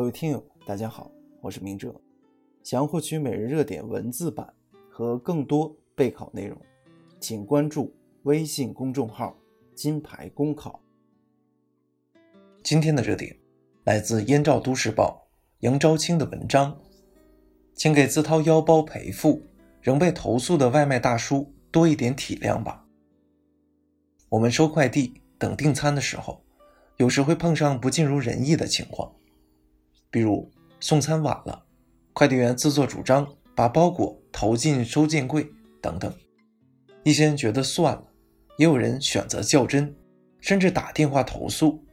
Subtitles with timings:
[0.00, 1.10] 各位听友，大家好，
[1.42, 1.94] 我是明哲。
[2.62, 4.50] 想要获取每日热点文字版
[4.88, 6.58] 和更多备考内容，
[7.20, 9.36] 请关注微信公众号
[9.76, 10.80] “金牌公考”。
[12.64, 13.36] 今天的热点
[13.84, 15.28] 来自《燕赵都市报》
[15.58, 16.80] 杨昭清的文章，
[17.74, 19.42] 请给自掏腰包赔付
[19.82, 22.86] 仍被投诉的外卖大叔多一点体谅吧。
[24.30, 26.42] 我们收快递、等订餐的时候，
[26.96, 29.14] 有时会碰上不尽如人意的情况。
[30.10, 30.50] 比如
[30.80, 31.64] 送餐晚了，
[32.12, 35.48] 快递员自作主张把包裹投进收件柜
[35.80, 36.12] 等等。
[37.04, 38.04] 一些人觉得算了，
[38.58, 39.94] 也有人选择较真，
[40.40, 41.84] 甚至打电话投诉。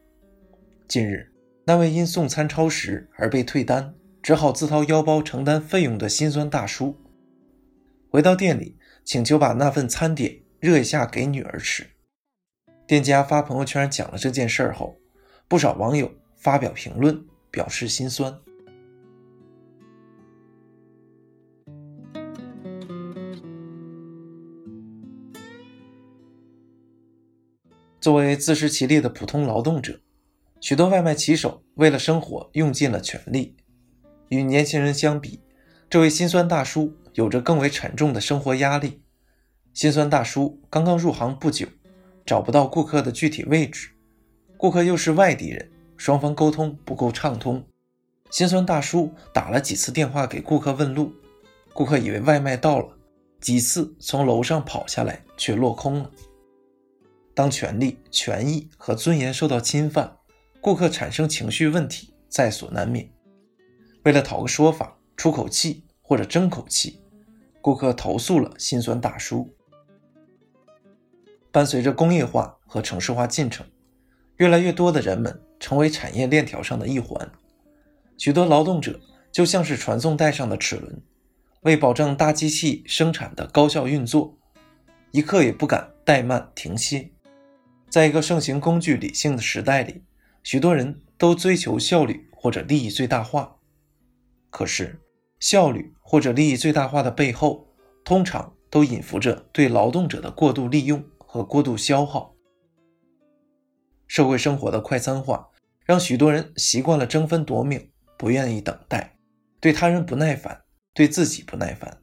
[0.88, 1.32] 近日，
[1.66, 6.98] 那位因送餐超时而被退单，只好自掏腰包承担费用的心酸大叔，
[8.10, 11.88] 回到店里请求把那份餐点热一下给女儿吃。
[12.88, 14.98] 店家发朋友圈讲了这件事后，
[15.48, 17.26] 不少网友发表评论。
[17.52, 18.38] 表示心酸。
[28.00, 30.00] 作为自食其力的普通劳动者，
[30.62, 33.58] 许多外卖骑手为了生活用尽了全力。
[34.30, 35.42] 与年轻人相比，
[35.90, 39.02] 这位心酸大叔有着更为沉重的生活压力。
[39.74, 41.68] 心酸大叔刚刚入行不久，
[42.26, 43.90] 找不到顾客的具体位置，
[44.56, 45.70] 顾客又是外地人。
[45.98, 47.66] 双方沟通不够畅通，
[48.30, 51.12] 心酸大叔打了几次电话给顾客问路，
[51.74, 52.98] 顾客以为外卖到了，
[53.42, 56.12] 几次从楼上跑下来却落空了。
[57.34, 60.18] 当权利、权益和尊严受到侵犯，
[60.62, 63.12] 顾客产生情绪问题在所难免。
[64.04, 67.02] 为了讨个说法、出口气或者争口气，
[67.62, 69.54] 顾客投诉了心酸大叔。
[71.52, 73.66] 伴随着工业化和城市化进程，
[74.38, 75.42] 越来越多的人们。
[75.60, 77.32] 成为产业链条上的一环，
[78.18, 79.00] 许多劳动者
[79.32, 81.02] 就像是传送带上的齿轮，
[81.62, 84.38] 为保证大机器生产的高效运作，
[85.12, 87.12] 一刻也不敢怠慢停歇。
[87.90, 90.04] 在一个盛行工具理性的时代里，
[90.44, 93.58] 许多人都追求效率或者利益最大化。
[94.50, 95.00] 可是，
[95.40, 97.68] 效率或者利益最大化的背后，
[98.04, 102.37] 通常都隐伏着对劳动者的过度利用和过度消耗。
[104.08, 105.50] 社会生活的快餐化，
[105.86, 107.80] 让许多人习惯了争分夺秒，
[108.18, 109.18] 不愿意等待，
[109.60, 110.62] 对他人不耐烦，
[110.94, 112.00] 对自己不耐烦，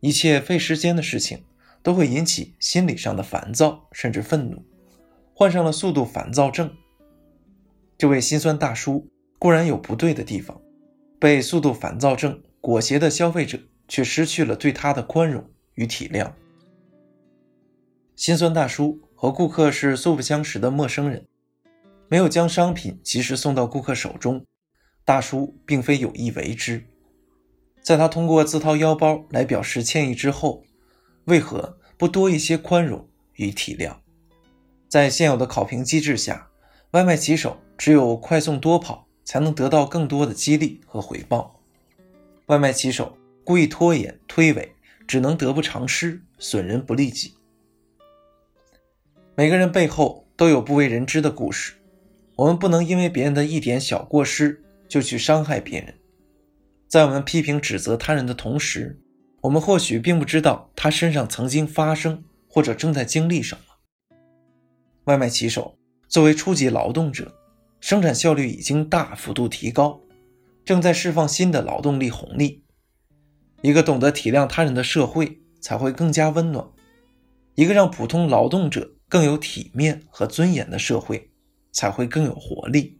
[0.00, 1.44] 一切费时间的事情
[1.82, 4.64] 都会引起心理上的烦躁，甚至愤怒，
[5.34, 6.70] 患上了速度烦躁症。
[7.96, 9.08] 这位心酸大叔
[9.38, 10.60] 固然有不对的地方，
[11.20, 16.32] 被速度烦躁症裹挟的消费者却失去了对他的宽容与体谅。
[18.16, 19.00] 心酸大叔。
[19.24, 21.26] 和顾客是素不相识的陌生人，
[22.08, 24.44] 没有将商品及时送到顾客手中，
[25.02, 26.84] 大叔并非有意为之。
[27.80, 30.62] 在他通过自掏腰包来表示歉意之后，
[31.24, 33.96] 为何不多一些宽容与体谅？
[34.90, 36.50] 在现有的考评机制下，
[36.90, 41.58] 外卖骑手只有快送多跑，才能得到更多的激励和回报。
[42.48, 44.68] 外卖骑手故意拖延推诿，
[45.08, 47.32] 只能得不偿失，损人不利己。
[49.36, 51.74] 每个人背后都有不为人知的故事，
[52.36, 55.92] 我们不能因为别人的一点小过失就去伤害别人。
[56.86, 59.00] 在我们批评指责他人的同时，
[59.40, 63.74] 我们或许并不知道他身上曾经发生或者正在经历什么。
[65.06, 67.34] 外卖骑手作为初级劳动者，
[67.80, 70.00] 生产效率已经大幅度提高，
[70.64, 72.62] 正在释放新的劳动力红利。
[73.62, 76.64] 一个懂得体谅他人的社会才会更加温暖，
[77.56, 78.92] 一个让普通劳动者。
[79.14, 81.30] 更有体面和尊严的社会，
[81.70, 82.98] 才会更有活力。